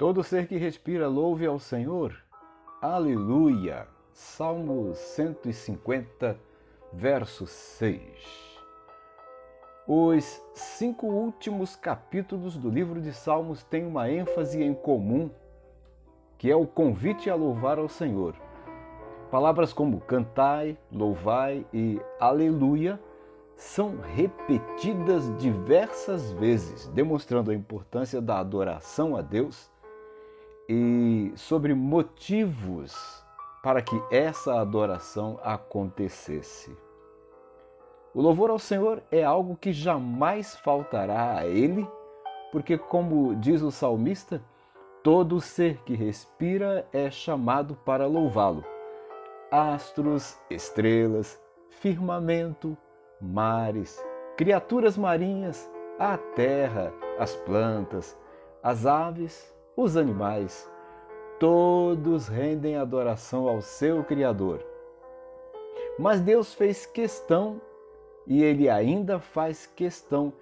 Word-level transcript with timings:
Todo 0.00 0.24
ser 0.24 0.46
que 0.46 0.56
respira, 0.56 1.06
louve 1.06 1.44
ao 1.44 1.58
Senhor. 1.58 2.16
Aleluia. 2.80 3.86
Salmo 4.14 4.94
150, 4.94 6.38
verso 6.90 7.46
6. 7.46 8.00
Os 9.86 10.42
cinco 10.54 11.06
últimos 11.06 11.76
capítulos 11.76 12.56
do 12.56 12.70
livro 12.70 12.98
de 12.98 13.12
Salmos 13.12 13.62
têm 13.64 13.84
uma 13.84 14.10
ênfase 14.10 14.62
em 14.62 14.72
comum, 14.72 15.30
que 16.38 16.50
é 16.50 16.56
o 16.56 16.66
convite 16.66 17.28
a 17.28 17.34
louvar 17.34 17.78
ao 17.78 17.86
Senhor. 17.86 18.34
Palavras 19.30 19.70
como 19.70 20.00
cantai, 20.00 20.78
louvai 20.90 21.66
e 21.74 22.00
aleluia 22.18 22.98
são 23.54 23.98
repetidas 24.00 25.30
diversas 25.36 26.32
vezes, 26.32 26.88
demonstrando 26.88 27.50
a 27.50 27.54
importância 27.54 28.18
da 28.22 28.38
adoração 28.38 29.14
a 29.14 29.20
Deus 29.20 29.70
e 30.72 31.32
sobre 31.34 31.74
motivos 31.74 32.94
para 33.60 33.82
que 33.82 34.00
essa 34.08 34.60
adoração 34.60 35.40
acontecesse. 35.42 36.70
O 38.14 38.22
louvor 38.22 38.50
ao 38.50 38.58
Senhor 38.58 39.02
é 39.10 39.24
algo 39.24 39.56
que 39.56 39.72
jamais 39.72 40.56
faltará 40.60 41.38
a 41.38 41.44
Ele, 41.44 41.84
porque, 42.52 42.78
como 42.78 43.34
diz 43.34 43.62
o 43.62 43.72
salmista, 43.72 44.40
todo 45.02 45.40
ser 45.40 45.78
que 45.78 45.94
respira 45.94 46.86
é 46.92 47.10
chamado 47.10 47.74
para 47.84 48.06
louvá-lo. 48.06 48.64
Astros, 49.50 50.38
estrelas, 50.48 51.42
firmamento, 51.68 52.78
mares, 53.20 54.00
criaturas 54.36 54.96
marinhas, 54.96 55.68
a 55.98 56.16
terra, 56.16 56.92
as 57.18 57.34
plantas, 57.34 58.16
as 58.62 58.86
aves, 58.86 59.52
os 59.80 59.96
animais, 59.96 60.70
todos 61.38 62.28
rendem 62.28 62.76
adoração 62.76 63.48
ao 63.48 63.62
seu 63.62 64.04
Criador. 64.04 64.60
Mas 65.98 66.20
Deus 66.20 66.52
fez 66.52 66.84
questão, 66.84 67.58
e 68.26 68.42
Ele 68.44 68.68
ainda 68.68 69.18
faz 69.18 69.66
questão, 69.66 70.34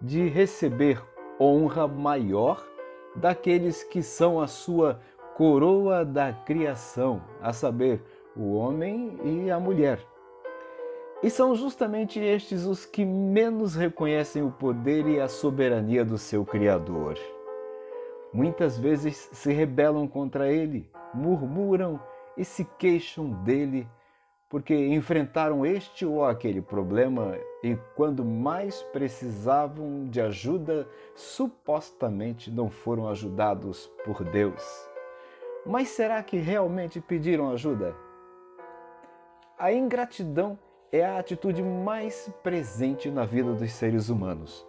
de 0.00 0.28
receber 0.28 1.02
honra 1.38 1.86
maior 1.86 2.66
daqueles 3.14 3.82
que 3.82 4.02
são 4.02 4.40
a 4.40 4.46
sua 4.46 4.98
coroa 5.36 6.02
da 6.02 6.32
criação, 6.32 7.22
a 7.42 7.52
saber, 7.52 8.02
o 8.34 8.54
homem 8.54 9.18
e 9.22 9.50
a 9.50 9.60
mulher. 9.60 10.00
E 11.22 11.28
são 11.28 11.54
justamente 11.54 12.18
estes 12.18 12.64
os 12.64 12.86
que 12.86 13.04
menos 13.04 13.74
reconhecem 13.74 14.42
o 14.42 14.50
poder 14.50 15.06
e 15.06 15.20
a 15.20 15.28
soberania 15.28 16.04
do 16.04 16.16
seu 16.16 16.44
Criador 16.44 17.18
muitas 18.36 18.78
vezes 18.78 19.30
se 19.32 19.50
rebelam 19.50 20.06
contra 20.06 20.52
ele, 20.52 20.90
murmuram 21.14 21.98
e 22.36 22.44
se 22.44 22.66
queixam 22.78 23.30
dele 23.42 23.88
porque 24.46 24.74
enfrentaram 24.74 25.64
este 25.64 26.04
ou 26.04 26.22
aquele 26.22 26.60
problema 26.60 27.34
e, 27.64 27.76
quando 27.96 28.22
mais 28.22 28.82
precisavam 28.92 30.04
de 30.04 30.20
ajuda, 30.20 30.86
supostamente 31.14 32.50
não 32.50 32.68
foram 32.68 33.08
ajudados 33.08 33.90
por 34.04 34.22
Deus. 34.22 34.62
Mas 35.64 35.88
será 35.88 36.22
que 36.22 36.36
realmente 36.36 37.00
pediram 37.00 37.50
ajuda? 37.50 37.96
A 39.58 39.72
ingratidão 39.72 40.58
é 40.92 41.04
a 41.04 41.18
atitude 41.18 41.62
mais 41.62 42.30
presente 42.42 43.10
na 43.10 43.24
vida 43.24 43.54
dos 43.54 43.72
seres 43.72 44.10
humanos 44.10 44.64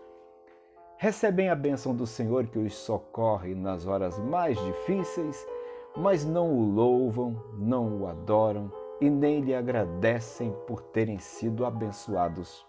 recebem 0.98 1.50
a 1.50 1.56
bênção 1.56 1.96
do 1.96 2.08
Senhor 2.08 2.48
que 2.48 2.58
os 2.58 2.74
socorre 2.76 3.54
nas 3.54 3.86
horas 3.86 4.18
mais 4.18 4.58
difíceis, 4.66 5.48
mas 5.96 6.26
não 6.26 6.52
o 6.52 6.72
louvam, 6.72 7.42
não 7.58 8.02
o 8.02 8.08
adoram 8.08 8.72
e 9.00 9.10
nem 9.10 9.42
lhe 9.42 9.54
agradecem 9.54 10.52
por 10.66 10.82
terem 10.82 11.20
sido 11.20 11.66
abençoados. 11.66 12.66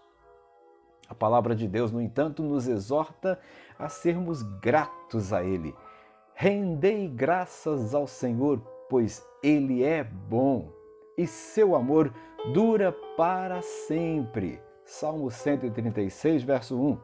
A 1.07 1.15
palavra 1.15 1.55
de 1.55 1.67
Deus, 1.67 1.91
no 1.91 1.99
entanto, 1.99 2.43
nos 2.43 2.67
exorta 2.67 3.39
a 3.79 3.89
sermos 3.89 4.43
gratos 4.61 5.33
a 5.33 5.43
Ele. 5.43 5.75
Rendei 6.35 7.07
graças 7.07 7.95
ao 7.95 8.05
Senhor, 8.05 8.59
pois 8.87 9.25
Ele 9.41 9.83
é 9.83 10.03
bom 10.03 10.71
e 11.17 11.25
seu 11.25 11.75
amor 11.75 12.13
dura 12.53 12.95
para 13.17 13.61
sempre. 13.61 14.61
Salmo 14.85 15.31
136, 15.31 16.43
verso 16.43 16.79
1. 16.79 16.97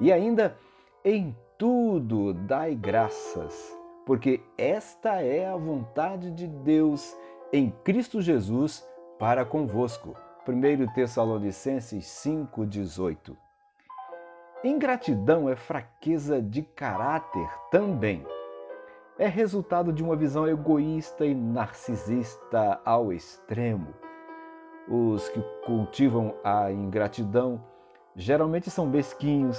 E 0.00 0.12
ainda 0.12 0.56
em 1.04 1.36
tudo 1.58 2.32
dai 2.32 2.76
graças, 2.76 3.76
porque 4.06 4.40
esta 4.56 5.20
é 5.20 5.46
a 5.46 5.56
vontade 5.56 6.30
de 6.30 6.46
Deus 6.46 7.16
em 7.52 7.70
Cristo 7.82 8.20
Jesus 8.22 8.86
para 9.18 9.44
convosco. 9.44 10.16
1 10.46 10.92
Tessalonicenses 10.92 12.04
5,18. 12.04 13.36
Ingratidão 14.64 15.48
é 15.48 15.56
fraqueza 15.56 16.40
de 16.40 16.62
caráter 16.62 17.48
também. 17.70 18.24
É 19.18 19.26
resultado 19.26 19.92
de 19.92 20.02
uma 20.04 20.16
visão 20.16 20.48
egoísta 20.48 21.26
e 21.26 21.34
narcisista 21.34 22.80
ao 22.84 23.12
extremo. 23.12 23.92
Os 24.88 25.28
que 25.28 25.40
cultivam 25.64 26.34
a 26.44 26.70
ingratidão 26.70 27.60
geralmente 28.16 28.70
são 28.70 28.86
mesquinhos, 28.86 29.58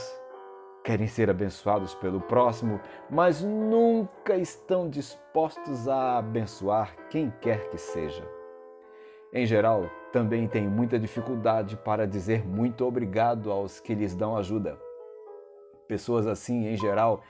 querem 0.83 1.07
ser 1.07 1.29
abençoados 1.29 1.95
pelo 1.95 2.19
próximo, 2.19 2.79
mas 3.09 3.41
nunca 3.41 4.35
estão 4.35 4.89
dispostos 4.89 5.87
a 5.87 6.17
abençoar 6.17 6.95
quem 7.09 7.31
quer 7.41 7.69
que 7.69 7.77
seja. 7.77 8.27
Em 9.31 9.45
geral, 9.45 9.89
também 10.11 10.47
têm 10.47 10.67
muita 10.67 10.99
dificuldade 10.99 11.75
para 11.77 12.05
dizer 12.05 12.45
muito 12.45 12.85
obrigado 12.85 13.51
aos 13.51 13.79
que 13.79 13.95
lhes 13.95 14.13
dão 14.13 14.37
ajuda. 14.37 14.77
Pessoas 15.87 16.27
assim, 16.27 16.67
em 16.67 16.77
geral, 16.77 17.23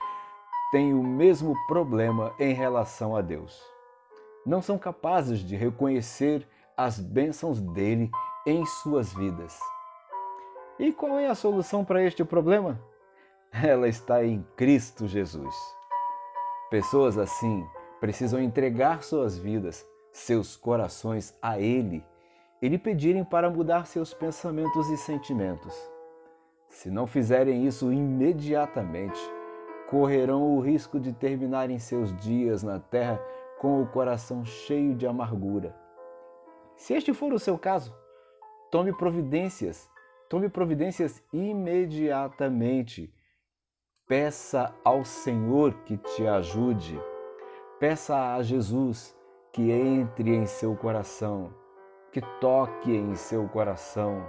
têm 0.70 0.92
o 0.92 1.02
mesmo 1.02 1.54
problema 1.66 2.34
em 2.38 2.52
relação 2.52 3.16
a 3.16 3.22
Deus. 3.22 3.62
Não 4.44 4.60
são 4.60 4.76
capazes 4.76 5.38
de 5.38 5.56
reconhecer 5.56 6.46
as 6.76 6.98
bênçãos 6.98 7.60
dele 7.60 8.10
em 8.46 8.66
suas 8.66 9.14
vidas. 9.14 9.58
E 10.78 10.92
qual 10.92 11.18
é 11.18 11.28
a 11.28 11.34
solução 11.34 11.84
para 11.84 12.02
este 12.02 12.24
problema? 12.24 12.78
Ela 13.62 13.86
está 13.86 14.24
em 14.24 14.44
Cristo 14.56 15.06
Jesus. 15.06 15.54
Pessoas 16.70 17.16
assim 17.16 17.64
precisam 18.00 18.40
entregar 18.40 19.04
suas 19.04 19.38
vidas, 19.38 19.86
seus 20.12 20.56
corações 20.56 21.36
a 21.40 21.60
Ele 21.60 22.04
e 22.60 22.68
lhe 22.68 22.78
pedirem 22.78 23.24
para 23.24 23.48
mudar 23.48 23.86
seus 23.86 24.12
pensamentos 24.12 24.90
e 24.90 24.96
sentimentos. 24.96 25.72
Se 26.68 26.90
não 26.90 27.06
fizerem 27.06 27.64
isso 27.64 27.92
imediatamente, 27.92 29.20
correrão 29.88 30.56
o 30.56 30.60
risco 30.60 30.98
de 30.98 31.12
terminarem 31.12 31.78
seus 31.78 32.12
dias 32.16 32.64
na 32.64 32.80
terra 32.80 33.22
com 33.60 33.80
o 33.80 33.86
coração 33.86 34.44
cheio 34.44 34.96
de 34.96 35.06
amargura. 35.06 35.76
Se 36.74 36.92
este 36.92 37.14
for 37.14 37.32
o 37.32 37.38
seu 37.38 37.56
caso, 37.56 37.94
tome 38.72 38.92
providências, 38.92 39.88
tome 40.28 40.48
providências 40.48 41.22
imediatamente 41.32 43.14
Peça 44.06 44.70
ao 44.84 45.02
Senhor 45.02 45.72
que 45.86 45.96
te 45.96 46.26
ajude. 46.26 47.00
Peça 47.80 48.34
a 48.34 48.42
Jesus 48.42 49.16
que 49.50 49.70
entre 49.70 50.36
em 50.36 50.44
seu 50.44 50.76
coração, 50.76 51.54
que 52.12 52.20
toque 52.38 52.94
em 52.94 53.14
seu 53.14 53.48
coração 53.48 54.22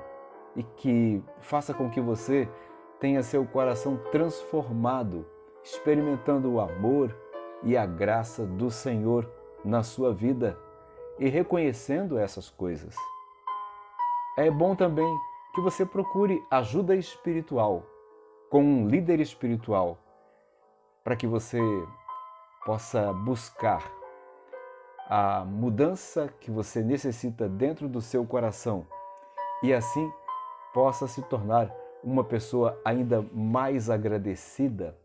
e 0.56 0.63
que 0.63 1.22
faça 1.42 1.74
com 1.74 1.89
que 1.89 2.00
você 2.00 2.48
tenha 3.01 3.22
seu 3.22 3.45
coração 3.45 4.00
transformado, 4.13 5.25
experimentando 5.62 6.54
o 6.54 6.62
amor 6.62 7.13
e 7.62 7.75
a 7.75 7.86
graça 7.86 8.45
do 8.45 8.71
Senhor 8.71 9.30
na 9.66 9.83
sua 9.83 10.13
vida 10.13 10.57
e 11.19 11.28
reconhecendo 11.28 12.18
essas 12.18 12.50
coisas. 12.50 12.95
É 14.38 14.50
bom 14.50 14.74
também 14.74 15.13
que 15.54 15.60
você 15.60 15.86
procure 15.86 16.42
ajuda 16.50 16.95
espiritual 16.95 17.83
com 18.56 18.63
um 18.63 18.88
líder 18.88 19.19
espiritual 19.19 19.98
para 21.04 21.18
que 21.18 21.28
você 21.28 21.60
possa 22.66 23.12
buscar 23.12 23.84
a 25.10 25.44
mudança 25.44 26.34
que 26.40 26.50
você 26.50 26.81
necessita 26.81 27.50
dentro 27.50 27.90
do 27.90 28.00
seu 28.00 28.25
coração 28.25 28.88
e 29.62 29.74
assim 29.74 30.10
possa 30.74 31.06
se 31.06 31.22
tornar 31.24 31.69
uma 32.02 32.24
pessoa 32.24 32.80
ainda 32.86 33.22
mais 33.34 33.90
agradecida 33.90 34.98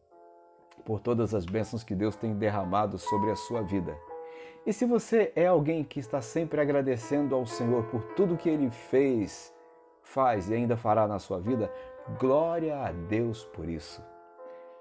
por 0.85 1.00
todas 1.00 1.35
as 1.35 1.44
bênçãos 1.44 1.82
que 1.82 1.97
Deus 1.97 2.14
tem 2.14 2.32
derramado 2.37 2.99
sobre 2.99 3.32
a 3.32 3.37
sua 3.37 3.62
vida. 3.62 3.99
E 4.64 4.73
se 4.73 4.87
você 4.87 5.32
é 5.35 5.49
alguém 5.49 5.82
que 5.82 5.99
está 5.99 6.20
sempre 6.20 6.61
agradecendo 6.61 7.35
ao 7.35 7.44
Senhor 7.44 7.82
por 7.87 8.00
tudo 8.14 8.37
que 8.37 8.49
ele 8.49 8.70
fez, 8.70 9.52
faz 10.05 10.49
e 10.49 10.55
ainda 10.55 10.76
fará 10.76 11.08
na 11.08 11.19
sua 11.19 11.41
vida, 11.41 11.69
Glória 12.19 12.85
a 12.85 12.93
Deus 12.93 13.45
por 13.45 13.69
isso. 13.69 14.03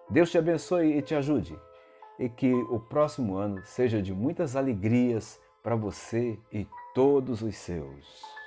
Deus 0.09 0.31
te 0.31 0.37
abençoe 0.37 0.97
e 0.97 1.01
te 1.01 1.15
ajude. 1.15 1.57
e 2.19 2.27
que 2.27 2.53
o 2.53 2.79
próximo 2.81 3.37
ano 3.37 3.63
seja 3.63 4.01
de 4.01 4.13
muitas 4.13 4.57
alegrias 4.57 5.39
para 5.63 5.75
você 5.75 6.37
e 6.51 6.67
todos 6.93 7.41
os 7.41 7.55
seus. 7.55 8.38